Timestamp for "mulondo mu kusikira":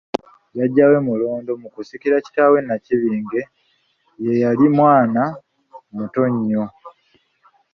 1.07-2.23